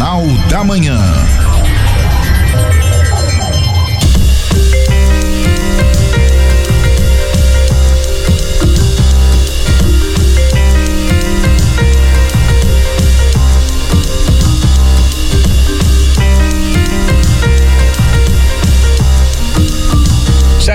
[0.00, 1.59] Jornal da Manhã.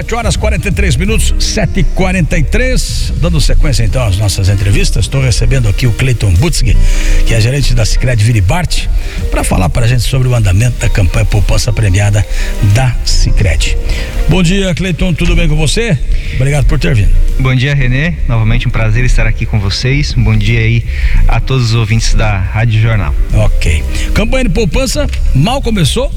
[0.06, 5.06] Sete horas 43 minutos, sete e quarenta e três, dando sequência então às nossas entrevistas.
[5.06, 6.78] Estou recebendo aqui o Cleiton Butzig,
[7.26, 8.88] que é gerente da Sicredi Viribarte,
[9.32, 12.24] para falar para a gente sobre o andamento da campanha poupança premiada
[12.76, 13.76] da Sicredi.
[14.30, 15.98] Bom dia, Cleiton, tudo bem com você?
[16.36, 17.10] Obrigado por ter vindo.
[17.40, 18.14] Bom dia, Renê.
[18.28, 20.14] Novamente um prazer estar aqui com vocês.
[20.14, 20.86] Bom dia aí
[21.28, 23.16] a todos os ouvintes da Rádio Jornal.
[23.34, 23.84] Ok.
[24.14, 26.14] Campanha de poupança mal começou.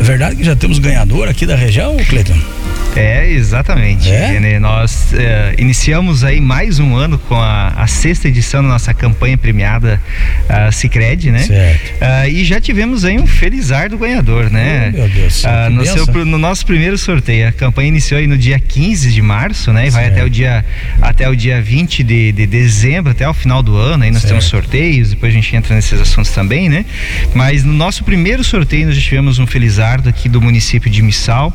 [0.00, 2.38] É verdade que já temos ganhador aqui da região, Cleiton?
[2.96, 4.10] É, exatamente.
[4.10, 4.58] É?
[4.58, 9.38] Nós é, iniciamos aí mais um ano com a, a, sexta edição da nossa campanha
[9.38, 10.00] premiada
[10.44, 11.38] uh, Cicred, né?
[11.38, 11.92] Certo.
[12.02, 14.90] Uh, e já tivemos aí um felizardo ganhador, né?
[14.92, 15.42] Oh, meu Deus.
[15.42, 17.48] Uh, no, seu, no, nosso primeiro sorteio.
[17.48, 19.86] A campanha iniciou aí no dia 15 de março, né?
[19.86, 20.64] E vai até o dia
[21.00, 24.04] até o dia 20 de, de dezembro, até o final do ano.
[24.04, 24.32] Aí nós certo.
[24.32, 26.84] temos sorteios, depois a gente entra nesses assuntos também, né?
[27.34, 31.52] Mas no nosso primeiro sorteio nós já tivemos um felizardo aqui do município de Missal.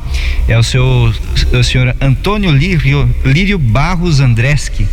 [0.48, 1.14] É o seu
[1.52, 4.86] o senhor Antônio Lírio, Lírio Barros Andreski.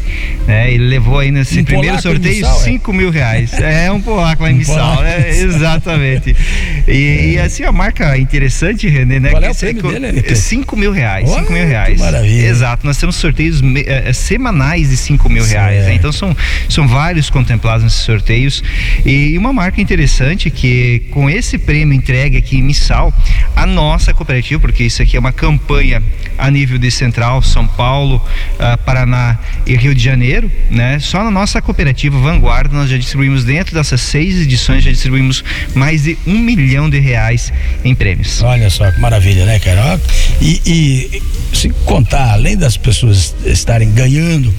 [0.48, 0.72] Né?
[0.74, 2.96] Ele levou aí nesse um primeiro sorteio 5 é?
[2.96, 3.52] mil reais.
[3.66, 5.30] É um polaco lá em um Missal, né?
[5.30, 6.36] Exatamente.
[6.88, 7.28] E, é.
[7.30, 9.30] e, assim, a marca interessante, René, né?
[9.32, 10.36] Qual é o prêmio dele?
[10.36, 11.30] 5 mil reais.
[11.30, 12.00] 5 mil reais.
[12.00, 12.48] maravilha.
[12.48, 12.86] Exato.
[12.86, 15.86] Nós temos sorteios é, semanais de 5 mil reais.
[15.86, 15.96] Né?
[15.96, 16.36] Então são,
[16.70, 18.64] são vários contemplados nesses sorteios.
[19.06, 23.14] E uma marca interessante que com esse prêmio entregue aqui em Missal,
[23.56, 26.02] a nossa cooperativa, porque isso aqui é uma campanha
[26.38, 28.22] a nível de Central, São Paulo,
[28.56, 31.00] uh, Paraná e Rio de Janeiro, né?
[31.00, 35.44] Só na nossa cooperativa Vanguarda nós já distribuímos dentro dessas seis edições já distribuímos
[35.74, 37.52] mais de um milhão de reais
[37.84, 38.42] em prêmios.
[38.44, 40.00] Olha só que maravilha, né, cara?
[40.42, 41.24] E, e
[41.56, 44.54] se contar, além das pessoas estarem ganhando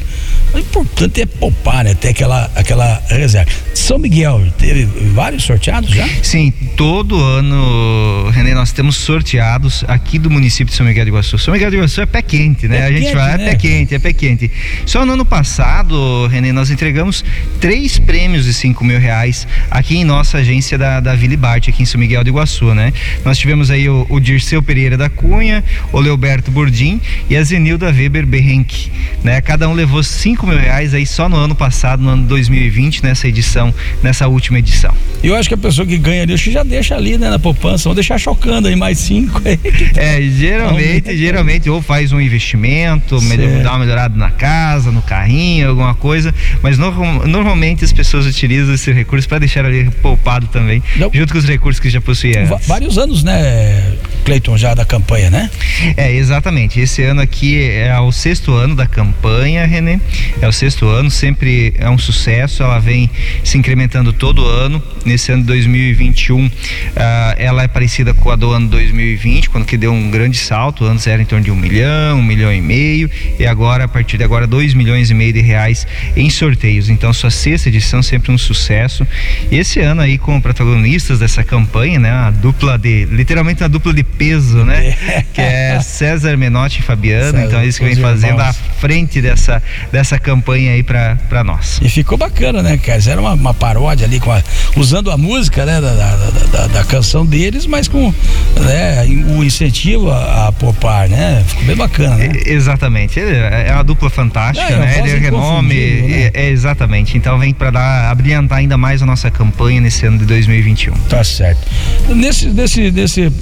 [0.56, 1.94] o importante é poupar, né?
[1.94, 3.50] Ter aquela, aquela reserva.
[3.76, 6.08] São Miguel, teve vários sorteados já?
[6.22, 11.38] Sim, todo ano, René, nós temos sorteados aqui do município de São Miguel de Iguaçu.
[11.38, 12.78] São Miguel de Iguaçu é pé quente, né?
[12.78, 13.44] É a gente vai, é né?
[13.44, 14.50] é pé quente, é pé quente.
[14.86, 17.22] Só no ano passado, René, nós entregamos
[17.60, 21.82] três prêmios de cinco mil reais aqui em nossa agência da, da Vila Bart, aqui
[21.82, 22.94] em São Miguel de Iguaçu, né?
[23.26, 25.62] Nós tivemos aí o, o Dirceu Pereira da Cunha,
[25.92, 26.98] o Leoberto Burdim
[27.28, 28.90] e a Zenilda Weber Berrenck,
[29.22, 29.40] né?
[29.42, 33.28] Cada um levou cinco mil reais aí só no ano passado, no ano 2020, nessa
[33.28, 33.65] edição,
[34.02, 34.94] nessa última edição.
[35.22, 37.94] Eu acho que a pessoa que ganha ali, já deixa ali, né, na poupança, vão
[37.94, 39.40] deixar chocando aí mais cinco.
[39.96, 45.70] é, geralmente, geralmente, ou faz um investimento, melhor, dá uma melhorada na casa, no carrinho,
[45.70, 46.90] alguma coisa, mas no,
[47.26, 51.10] normalmente as pessoas utilizam esse recurso para deixar ali poupado também, Não.
[51.12, 52.44] junto com os recursos que já possuía.
[52.66, 53.94] Vários anos, né,
[54.24, 55.50] Cleiton, já da campanha, né?
[55.96, 56.78] É, exatamente.
[56.80, 59.96] Esse ano aqui é o sexto ano da campanha, Renê
[60.40, 63.10] é o sexto ano, sempre é um sucesso, ela vem
[63.42, 64.82] se incrementando todo ano.
[65.04, 66.50] Nesse ano de 2021, uh,
[66.96, 70.84] ah, ela é parecida com a do ano 2020, quando que deu um grande salto.
[70.84, 74.18] Antes era em torno de um milhão, um milhão e meio, e agora, a partir
[74.18, 75.86] de agora, dois milhões e meio de reais
[76.16, 76.88] em sorteios.
[76.88, 79.06] Então, sua sexta edição sempre um sucesso.
[79.50, 82.10] E esse ano aí, com protagonistas dessa campanha, né?
[82.10, 84.96] A dupla de, literalmente a dupla de peso, né?
[85.32, 87.32] que é César Menotti e Fabiano.
[87.32, 89.62] César, então, eles que vem fazendo à frente dessa,
[89.92, 91.80] dessa campanha aí para nós.
[91.82, 93.00] E ficou bacana, né, cara?
[93.06, 94.42] Era uma, uma paródia ali, com a,
[94.76, 96.16] usando a música, né, da, da,
[96.52, 98.12] da, da, canção deles, mas com
[98.60, 99.04] né,
[99.36, 101.44] o incentivo a, a poupar, né?
[101.46, 102.32] Ficou bem bacana, né?
[102.44, 103.18] É, exatamente.
[103.20, 104.98] É, é uma dupla fantástica, é, né?
[104.98, 105.74] Ele é renome.
[105.74, 106.30] Né?
[106.34, 107.16] É, exatamente.
[107.16, 110.94] Então vem para dar, abrilhantar ainda mais a nossa campanha nesse ano de 2021.
[111.08, 111.60] Tá certo.
[112.08, 113.32] Nesse, nesse, nesse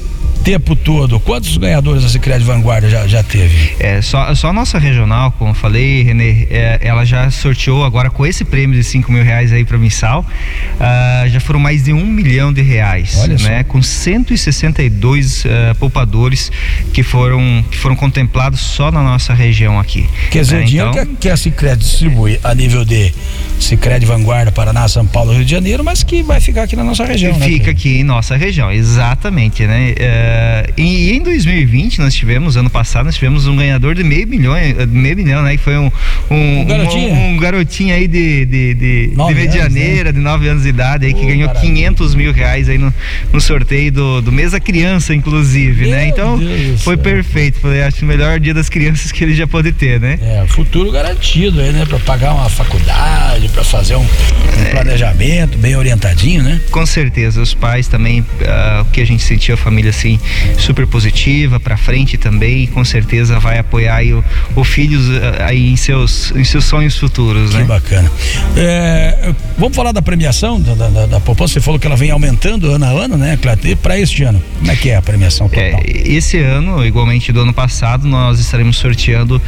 [0.44, 3.74] tempo todo, quantos ganhadores a Sicredi Vanguarda já, já teve?
[3.80, 8.10] É, só, só a nossa regional, como eu falei, Renê, é, ela já sorteou agora
[8.10, 11.94] com esse prêmio de 5 mil reais aí para Missal, uh, já foram mais de
[11.94, 13.62] um milhão de reais, Olha né?
[13.62, 13.64] Só.
[13.64, 16.52] Com 162 uh, ah, poupadores
[16.92, 20.06] que foram, que foram contemplados só na nossa região aqui.
[20.30, 20.62] Quer dizer, né?
[20.62, 23.14] o dinheiro então, que, a, que a Sicredi distribui a nível de
[23.58, 27.06] Sicredi Vanguarda, Paraná, São Paulo, Rio de Janeiro, mas que vai ficar aqui na nossa
[27.06, 27.70] região, Fica né?
[27.70, 29.94] aqui em nossa região, exatamente, né?
[30.34, 34.26] É, Uh, e, em 2020 nós tivemos, ano passado, nós tivemos um ganhador de meio
[34.26, 34.54] milhão,
[34.88, 35.56] meio milhão, né?
[35.56, 35.90] Que foi um,
[36.30, 37.10] um, um, garotinho.
[37.10, 40.12] um, um garotinho aí de, de, de, de Medianeira, né?
[40.12, 41.74] de 9 anos de idade, aí, que ganhou maravilha.
[41.74, 42.92] 500 mil reais aí no,
[43.32, 45.90] no sorteio do, do Mesa Criança, inclusive, né?
[45.90, 46.08] Meu né?
[46.08, 47.60] Então Deus foi perfeito.
[47.60, 50.18] Foi, acho, o melhor dia das crianças que ele já pode ter, né?
[50.20, 51.84] É, futuro garantido aí, né?
[51.86, 54.70] Pra pagar uma faculdade, pra fazer um, um é.
[54.70, 56.60] planejamento bem orientadinho, né?
[56.70, 57.40] Com certeza.
[57.40, 60.18] Os pais também, uh, o que a gente sentiu, a família assim,
[60.58, 64.24] super positiva, pra frente também, e com certeza vai apoiar aí o,
[64.56, 67.62] o filho uh, aí em seus, em seus sonhos futuros, que né?
[67.62, 68.10] Que bacana.
[68.56, 72.70] É, vamos falar da premiação da, da, da poupança, você falou que ela vem aumentando
[72.70, 73.76] ano a ano, né, Cláudio?
[73.76, 75.62] Pra este ano, como é que é a premiação total?
[75.62, 79.40] É, esse ano, igualmente do ano passado, nós estaremos sorteando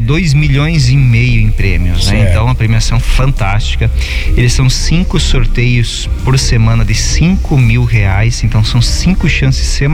[0.00, 2.28] 2 é, milhões e meio em prêmios, né?
[2.30, 3.90] Então, uma premiação fantástica.
[4.36, 9.89] Eles são cinco sorteios por semana de 5 mil reais, então são cinco chances semanais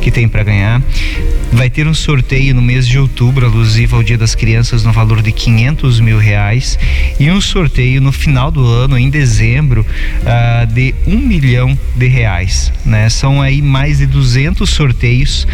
[0.00, 0.82] que tem para ganhar.
[1.52, 5.20] Vai ter um sorteio no mês de outubro, alusivo ao Dia das Crianças, no valor
[5.20, 6.78] de 500 mil reais,
[7.20, 12.72] e um sorteio no final do ano, em dezembro, uh, de um milhão de reais,
[12.84, 13.08] né?
[13.10, 15.48] São aí mais de 200 sorteios uh,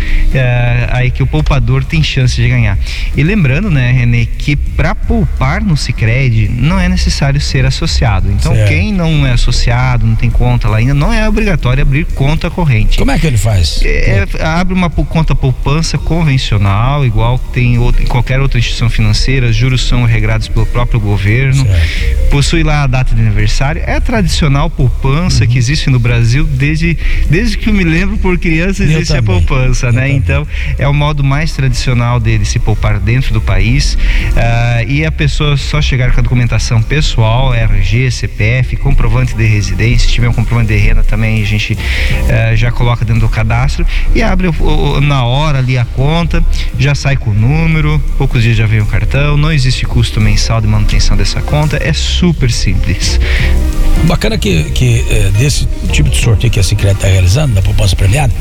[0.90, 2.78] aí que o poupador tem chance de ganhar.
[3.16, 8.30] E lembrando, né, Renê, que para poupar no Sicredi não é necessário ser associado.
[8.30, 8.68] Então, certo.
[8.68, 12.98] quem não é associado, não tem conta lá ainda, não é obrigatório abrir conta corrente.
[12.98, 13.80] Como é que ele faz?
[13.84, 20.04] É, abre uma conta poupança convencional, igual tem em qualquer outra instituição financeira, juros são
[20.04, 22.30] regrados pelo próprio governo, certo.
[22.30, 25.50] possui lá a data de aniversário, é a tradicional poupança uhum.
[25.50, 26.96] que existe no Brasil desde,
[27.28, 30.02] desde que eu me lembro por criança existe a poupança, eu né?
[30.02, 30.16] Também.
[30.16, 30.46] Então,
[30.78, 35.56] é o modo mais tradicional dele se poupar dentro do país uh, e a pessoa
[35.56, 40.68] só chegar com a documentação pessoal, RG, CPF, comprovante de residência, se tiver um comprovante
[40.68, 45.00] de renda também a gente uh, já coloca dentro do cadastro e abre o, o,
[45.00, 46.44] na hora ali a conta,
[46.78, 50.60] já sai com o número, poucos dias já vem o cartão, não existe custo mensal
[50.60, 53.18] de manutenção dessa conta, é super simples.
[54.04, 57.96] Bacana que, que é, desse tipo de sorteio que a Secretaria está realizando, da poupança
[57.96, 58.32] premiada,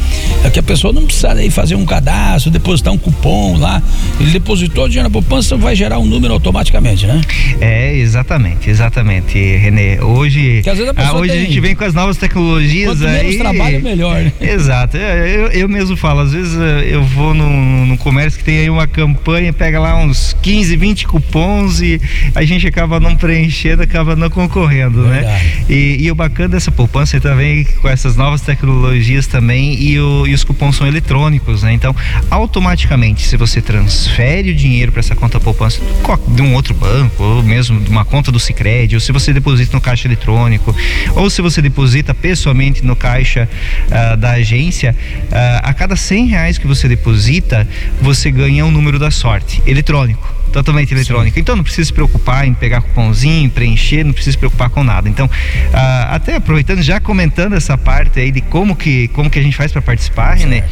[0.44, 3.82] é que a pessoa não precisa aí fazer um cadastro, depositar um cupom lá.
[4.20, 7.22] Ele depositou o dinheiro na poupança, vai gerar um número automaticamente, né?
[7.60, 10.00] É, exatamente, exatamente, Renê.
[10.00, 11.42] Hoje, a a, hoje tem...
[11.42, 13.24] a gente vem com as novas tecnologias Quanto aí.
[13.24, 14.22] Menos trabalho, melhor.
[14.22, 14.34] Né?
[14.40, 14.77] Exato.
[14.94, 18.60] É, eu, eu mesmo falo, às vezes eh, eu vou no, no comércio que tem
[18.60, 22.00] aí uma campanha, pega lá uns 15, 20 cupons e
[22.36, 25.04] a gente acaba não preenchendo, acaba não concorrendo?
[25.04, 25.46] Verdade.
[25.46, 25.66] né?
[25.70, 30.28] E, e, o bacana dessa poupança é também com essas novas tecnologias também e, o,
[30.28, 31.74] e os cupons são eletrônicos, né?
[31.74, 31.96] Então,
[32.30, 35.82] automaticamente, se você transfere o dinheiro para essa conta poupança
[36.28, 39.76] de um outro banco, ou mesmo de uma conta do Sicredi, ou se você deposita
[39.76, 40.76] no caixa eletrônico,
[41.16, 43.50] ou se você deposita pessoalmente no caixa
[43.88, 47.68] uh, da agência, uh, a cada 100 reais que você deposita,
[48.02, 51.36] você ganha um número da sorte eletrônico totalmente eletrônica.
[51.36, 51.40] Sim.
[51.40, 55.08] Então não precisa se preocupar em pegar cupomzinho, preencher, não precisa se preocupar com nada.
[55.10, 55.30] Então,
[55.74, 59.56] ah, até aproveitando, já comentando essa parte aí de como que, como que a gente
[59.56, 60.64] faz para participar, né?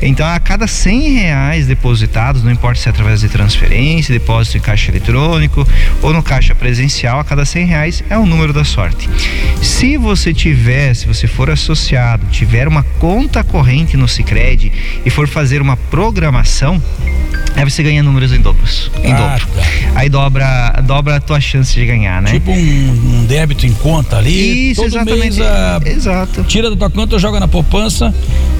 [0.00, 4.60] Então, a cada 100 reais depositados, não importa se é através de transferência, depósito em
[4.60, 5.66] caixa eletrônico
[6.00, 9.08] ou no caixa presencial, a cada 100 reais é o número da sorte.
[9.60, 12.82] Se você tiver, se você for associado, tiver uma
[13.42, 14.72] conta corrente no Sicredi
[15.04, 16.80] e for fazer uma programação,
[17.54, 18.90] Aí você ganha números em dobros.
[19.04, 19.46] Em ah, dobro.
[19.46, 19.62] Tá.
[19.94, 22.32] Aí dobra, dobra a tua chance de ganhar, né?
[22.32, 24.70] Tipo um, um débito em conta ali.
[24.70, 25.38] Isso, exatamente.
[25.38, 26.44] Mês, a, Exato.
[26.44, 28.14] Tira da tua conta, joga na poupança,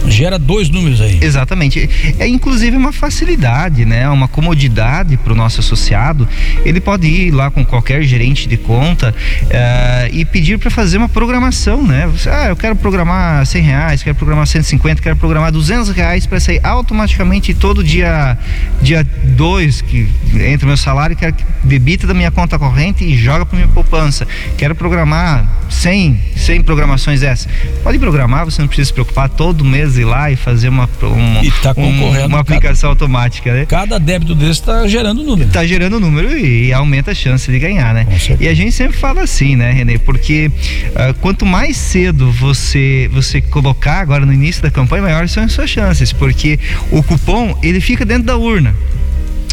[0.06, 1.18] gera dois números aí.
[1.22, 1.88] Exatamente.
[2.18, 4.08] É inclusive uma facilidade, né?
[4.10, 6.28] Uma comodidade para o nosso associado.
[6.64, 9.14] Ele pode ir lá com qualquer gerente de conta
[9.44, 12.06] uh, e pedir para fazer uma programação, né?
[12.08, 16.40] Você, ah, eu quero programar 100 reais, quero programar 150, quero programar 200 reais para
[16.40, 18.36] sair automaticamente todo dia
[18.80, 23.16] dia 2 que entra o meu salário, quero que debita da minha conta corrente e
[23.16, 24.26] joga para minha poupança.
[24.56, 27.48] Quero programar 100, 100 programações essas.
[27.82, 31.42] Pode programar, você não precisa se preocupar todo mês ir lá e fazer uma uma,
[31.62, 33.66] tá um, uma aplicação cada, automática, né?
[33.66, 35.48] Cada débito desse está gerando número.
[35.48, 38.06] Está gerando número e, e, aumenta a chance de ganhar, né?
[38.38, 39.98] E a gente sempre fala assim, né, Renê?
[39.98, 45.42] Porque uh, quanto mais cedo você você colocar agora no início da campanha, maiores são
[45.42, 46.58] as suas chances, porque
[46.90, 48.74] o cupom ele fica dentro da urna.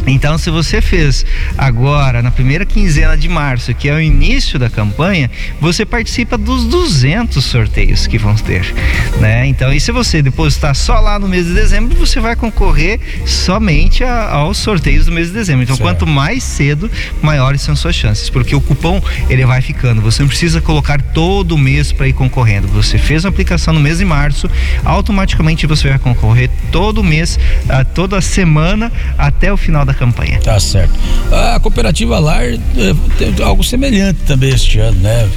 [0.07, 1.25] Então, se você fez
[1.57, 5.29] agora, na primeira quinzena de março, que é o início da campanha,
[5.59, 8.73] você participa dos 200 sorteios que vão ter,
[9.19, 9.45] né?
[9.47, 14.03] Então, e se você depositar só lá no mês de dezembro, você vai concorrer somente
[14.03, 15.63] a, aos sorteios do mês de dezembro.
[15.63, 15.87] Então, certo.
[15.87, 16.89] quanto mais cedo,
[17.21, 20.01] maiores são suas chances, porque o cupom ele vai ficando.
[20.01, 22.67] Você não precisa colocar todo mês para ir concorrendo.
[22.69, 24.49] Você fez a aplicação no mês de março,
[24.83, 27.39] automaticamente você vai concorrer todo mês,
[27.93, 30.39] toda semana até o final da campanha.
[30.39, 30.93] Tá certo.
[31.31, 32.59] A cooperativa Lar é,
[33.17, 35.29] tem algo semelhante também este ano, né?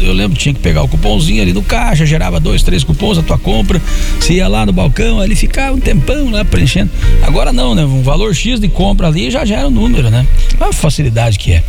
[0.00, 3.18] Eu lembro que tinha que pegar o cupomzinho ali no caixa, gerava dois, três cupons
[3.18, 3.80] a tua compra,
[4.18, 6.90] você ia lá no balcão, ali ficava um tempão lá preenchendo.
[7.22, 7.84] Agora não, né?
[7.84, 10.26] Um valor X de compra ali já gera o um número, né?
[10.60, 11.62] A facilidade que é.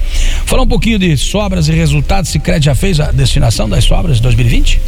[0.46, 4.18] Falar um pouquinho de sobras e resultados, se Cred já fez a destinação das sobras
[4.18, 4.80] de 2020?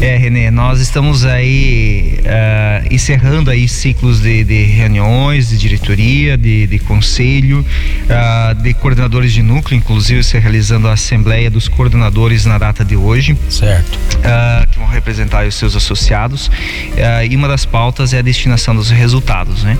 [0.00, 6.65] É, Renê, nós estamos aí uh, encerrando aí ciclos de, de reuniões, de diretoria, de,
[6.66, 12.58] de conselho, uh, de coordenadores de núcleo, inclusive se realizando a assembleia dos coordenadores na
[12.58, 13.36] data de hoje.
[13.48, 13.96] Certo.
[13.96, 16.50] Uh, que vão representar os seus associados.
[17.28, 19.78] e uma das pautas é a destinação dos resultados, né?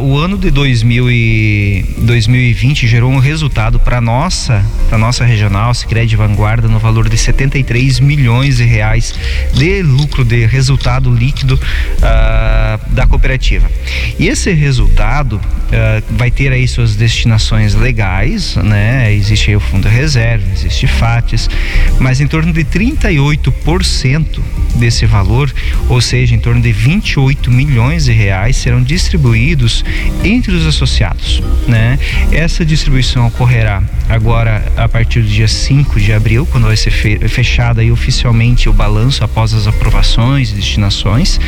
[0.00, 6.16] o ano de 2000 e 2020 gerou um resultado para nossa, para nossa regional, Sicredi
[6.16, 9.14] Vanguarda, no valor de 73 milhões de reais
[9.52, 13.70] de lucro de resultado líquido uh, da cooperativa.
[14.18, 19.12] E esse resultado uh, vai ter aí suas destinações legais, né?
[19.12, 21.48] Existe aí o fundo reserva, existe FATES,
[21.98, 24.40] mas em torno de 38%
[24.76, 25.52] desse valor,
[25.88, 29.84] ou seja, em torno de 28 milhões de reais serão distribuídos
[30.22, 31.98] entre os associados, né?
[32.30, 36.90] Essa distribuição ocorrerá agora a partir do dia 5 de abril, quando vai ser
[37.28, 41.40] fechado aí oficialmente o balanço após as aprovações e destinações,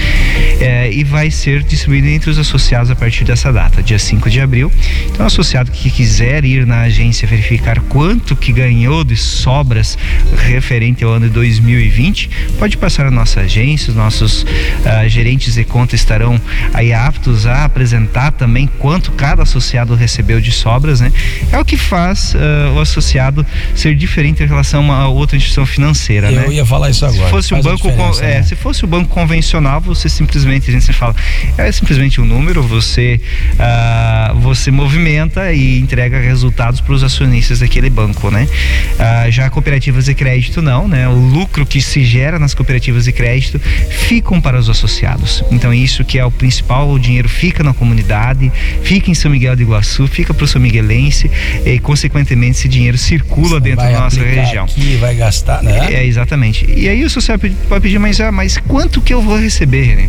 [0.61, 4.38] é, e vai ser distribuído entre os associados a partir dessa data, dia 5 de
[4.41, 4.71] abril.
[5.07, 9.99] Então, o associado que quiser ir na agência verificar quanto que ganhou de sobras
[10.37, 15.65] referente ao ano de 2020, pode passar na nossa agência, os nossos uh, gerentes de
[15.65, 16.41] conta estarão
[16.73, 21.13] aí aptos a apresentar também quanto cada associado recebeu de sobras, né?
[21.53, 26.31] É o que faz uh, o associado ser diferente em relação a outra instituição financeira,
[26.31, 26.47] Eu né?
[26.47, 27.25] Eu ia falar isso agora.
[27.25, 28.43] Se fosse o banco, com, é, né?
[28.43, 31.15] se fosse o banco convencional, você simplesmente a gente fala,
[31.57, 33.21] é simplesmente um número, você
[33.55, 38.49] uh, você movimenta e entrega resultados para os acionistas daquele banco, né?
[38.95, 41.09] Uh, já cooperativas de crédito não, né?
[41.09, 45.43] O lucro que se gera nas cooperativas de crédito ficam para os associados.
[45.51, 48.51] Então isso que é o principal, o dinheiro fica na comunidade,
[48.83, 51.31] fica em São Miguel de Iguaçu, fica para o São Miguelense
[51.65, 54.65] e consequentemente esse dinheiro circula dentro da nossa região.
[54.65, 55.93] Aqui vai gastar, né?
[55.93, 56.69] É exatamente.
[56.69, 60.09] E aí o social pode pedir, mas ah, mas quanto que eu vou receber, né?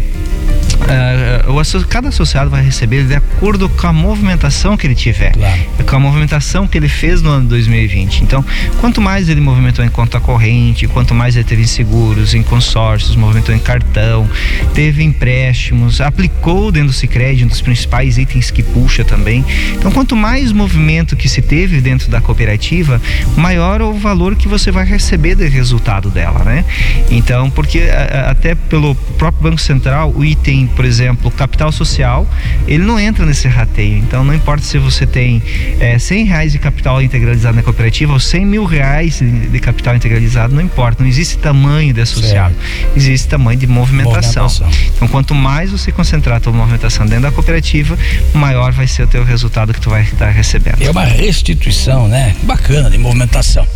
[0.79, 5.61] Uh, o, cada associado vai receber de acordo com a movimentação que ele tiver, claro.
[5.85, 8.23] com a movimentação que ele fez no ano 2020.
[8.23, 8.43] Então,
[8.79, 13.15] quanto mais ele movimentou em conta corrente, quanto mais ele teve em seguros, em consórcios,
[13.15, 14.27] movimentou em cartão,
[14.73, 19.45] teve empréstimos, aplicou dentro do Sicredi, um dos principais itens que puxa também.
[19.73, 23.01] Então, quanto mais movimento que se teve dentro da cooperativa,
[23.35, 26.65] maior o valor que você vai receber de resultado dela, né?
[27.09, 27.83] Então, porque
[28.27, 32.27] até pelo próprio Banco Central, o item por exemplo, capital social,
[32.67, 33.97] ele não entra nesse rateio.
[33.97, 35.41] Então não importa se você tem
[35.79, 40.53] é, 100 reais de capital integralizado na cooperativa ou 100 mil reais de capital integralizado,
[40.53, 41.03] não importa.
[41.03, 42.97] Não existe tamanho de associado, certo.
[42.97, 44.43] existe tamanho de movimentação.
[44.43, 44.91] movimentação.
[44.95, 47.97] Então quanto mais você concentrar a tua movimentação dentro da cooperativa,
[48.33, 50.81] maior vai ser o teu resultado que tu vai estar recebendo.
[50.81, 52.35] É uma restituição, né?
[52.43, 53.67] Bacana de movimentação.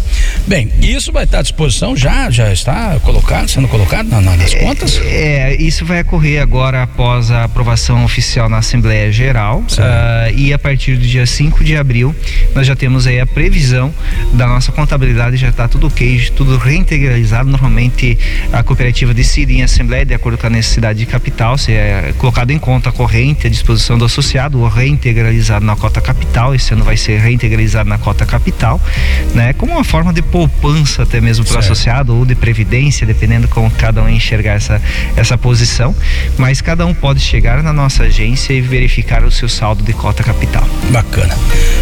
[0.48, 5.00] Bem, isso vai estar à disposição já, já está colocado, sendo colocado na, nas contas?
[5.04, 10.60] É, isso vai ocorrer agora após a aprovação oficial na Assembleia Geral uh, e a
[10.60, 12.16] partir do dia 5 de abril
[12.56, 13.94] nós já temos aí a previsão
[14.34, 17.50] da nossa contabilidade, já está tudo ok, tudo reintegralizado.
[17.50, 18.18] Normalmente
[18.52, 22.52] a cooperativa decide em Assembleia de acordo com a necessidade de capital, se é colocado
[22.52, 26.98] em conta corrente à disposição do associado ou reintegralizado na cota capital, esse ano vai
[26.98, 28.80] ser reintegralizado na cota capital,
[29.34, 29.54] né?
[29.54, 33.70] Como uma forma de poupança até mesmo para o associado ou de previdência, dependendo como
[33.72, 34.82] cada um enxergar essa,
[35.16, 35.96] essa posição,
[36.38, 39.94] mas cada cada um pode chegar na nossa agência e verificar o seu saldo de
[39.94, 40.68] cota capital.
[40.89, 41.38] Bacana.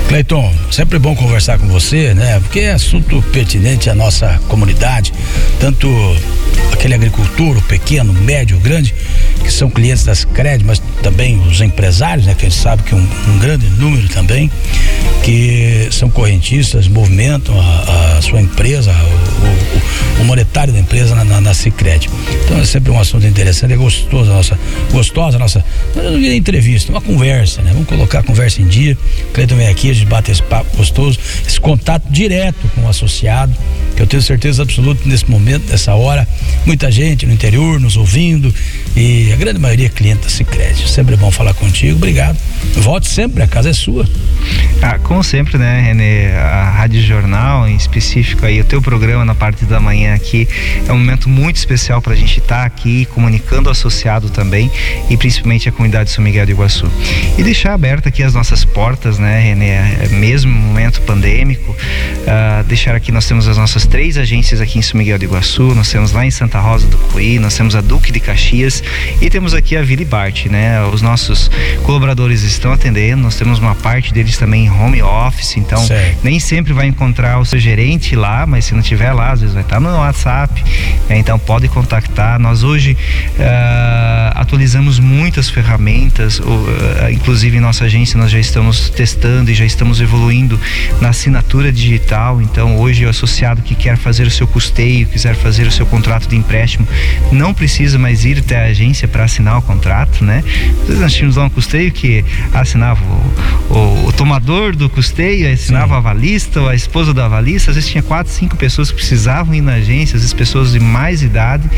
[0.09, 2.41] Cleiton, sempre bom conversar com você, né?
[2.41, 5.13] Porque é assunto pertinente à nossa comunidade,
[5.61, 5.87] tanto
[6.73, 8.93] aquele agricultor, o pequeno, médio, grande,
[9.41, 12.33] que são clientes das Cred, mas também os empresários, né?
[12.33, 14.51] Que a gente sabe que um, um grande número também,
[15.23, 21.23] que são correntistas, movimentam a, a sua empresa, o, o, o, monetário da empresa na,
[21.23, 22.09] na, na Cicred.
[22.43, 24.59] Então é sempre um assunto interessante, é gostoso a nossa,
[24.91, 25.63] gostosa nossa,
[25.95, 27.71] não entrevista, uma conversa, né?
[27.73, 28.97] Vamos colocar a conversa em dia.
[29.29, 32.89] O Cleiton vem aqui, a gente bate esse papo gostoso, esse contato direto com o
[32.89, 33.55] associado,
[34.01, 36.27] eu tenho certeza absoluta nesse momento, nessa hora,
[36.65, 38.53] muita gente no interior nos ouvindo
[38.95, 40.89] e a grande maioria é cliente da Cicred.
[40.89, 42.35] Sempre é bom falar contigo, obrigado.
[42.77, 44.09] Volte sempre, a casa é sua.
[44.81, 46.31] Ah, como sempre, né, Renê?
[46.31, 50.47] A Rádio Jornal, em específico aí, o teu programa na parte da manhã aqui,
[50.87, 54.71] é um momento muito especial para a gente estar tá aqui comunicando o associado também
[55.11, 56.89] e principalmente a comunidade de São Miguel do Iguaçu.
[57.37, 59.69] E deixar aberta aqui as nossas portas, né, Renê?
[59.69, 64.81] É mesmo momento pandêmico, uh, deixar aqui, nós temos as nossas três agências aqui em
[64.81, 67.81] São Miguel do Iguaçu, nós temos lá em Santa Rosa do Cuí, nós temos a
[67.81, 68.81] Duque de Caxias
[69.19, 70.81] e temos aqui a Vila Bart, né?
[70.85, 71.51] Os nossos
[71.83, 76.19] colaboradores estão atendendo, nós temos uma parte deles também em home office, então certo.
[76.23, 79.53] nem sempre vai encontrar o seu gerente lá, mas se não tiver lá, às vezes
[79.53, 80.63] vai estar no WhatsApp,
[81.09, 81.17] né?
[81.17, 82.39] então pode contactar.
[82.39, 82.97] Nós hoje
[83.35, 86.43] uh, atualizamos muitas ferramentas, uh,
[87.11, 90.59] inclusive em nossa agência nós já estamos testando e já estamos evoluindo
[90.99, 95.67] na assinatura digital, então hoje o associado que quer fazer o seu custeio, quiser fazer
[95.67, 96.87] o seu contrato de empréstimo,
[97.31, 100.43] não precisa mais ir até a agência para assinar o contrato, né?
[100.87, 102.23] Nós tínhamos lá um custeio que
[102.53, 103.01] assinava
[103.69, 105.93] o, o, o tomador do custeio, assinava Sim.
[105.93, 109.53] a avalista ou a esposa do avalista, às vezes tinha quatro, cinco pessoas que precisavam
[109.53, 111.69] ir na agência, às vezes pessoas de mais idade,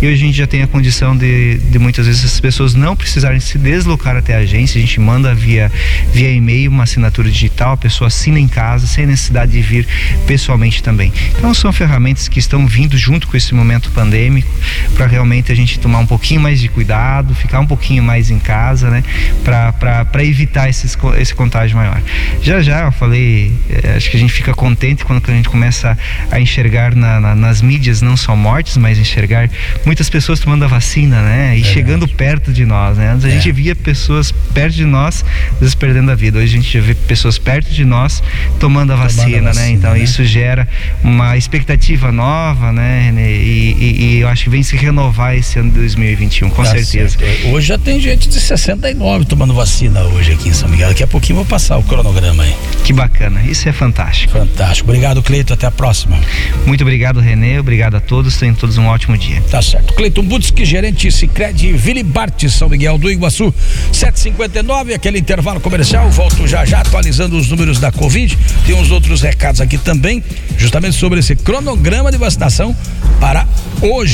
[0.00, 2.96] e hoje a gente já tem a condição de, de muitas vezes essas pessoas não
[2.96, 5.70] precisarem se deslocar até a agência, a gente manda via,
[6.12, 9.86] via e-mail uma assinatura digital, a pessoa assina em casa, sem necessidade de vir
[10.26, 11.12] pessoalmente também.
[11.36, 14.50] Então são ferramentas que estão vindo junto com esse momento pandêmico
[14.94, 18.38] para realmente a gente tomar um pouquinho mais de cuidado, ficar um pouquinho mais em
[18.38, 19.02] casa, né?
[19.44, 22.00] Para evitar esses, esse contágio maior.
[22.42, 25.96] Já já eu falei, é, acho que a gente fica contente quando a gente começa
[26.30, 29.50] a enxergar na, na, nas mídias não só mortes, mas enxergar
[29.84, 31.58] muitas pessoas tomando a vacina, né?
[31.58, 33.12] E é chegando perto de nós, né?
[33.12, 33.32] Antes a é.
[33.32, 36.38] gente via pessoas perto de nós, às vezes perdendo a vida.
[36.38, 38.22] Hoje a gente vê pessoas perto de nós
[38.58, 39.70] tomando a vacina, tomando a vacina né?
[39.70, 40.00] Então né?
[40.00, 40.68] isso gera
[41.02, 43.12] uma expectativa nova, né?
[43.16, 46.70] E, e, e, eu acho que vem se renovar esse ano de 2021, com tá
[46.70, 47.18] certeza.
[47.18, 47.48] Certo.
[47.48, 50.88] Hoje já tem gente de 69 tomando vacina hoje aqui em São Miguel.
[50.88, 52.54] Daqui a pouquinho vou passar o cronograma aí.
[52.84, 54.32] Que bacana, isso é fantástico.
[54.32, 54.88] Fantástico.
[54.88, 55.52] Obrigado, Cleito.
[55.52, 56.18] Até a próxima.
[56.66, 57.58] Muito obrigado, Renê.
[57.58, 58.36] Obrigado a todos.
[58.36, 59.40] Tenham todos um ótimo dia.
[59.50, 59.94] Tá certo.
[59.94, 63.52] Cleiton Budski, gerente Cicred Vili Bart, São Miguel do Iguaçu.
[63.92, 66.10] 759, aquele intervalo comercial.
[66.10, 68.36] Volto já já atualizando os números da Covid.
[68.66, 70.22] Tem uns outros recados aqui também,
[70.56, 72.76] justamente sobre esse cronograma de vacinação
[73.18, 73.46] para
[73.80, 74.08] hoje.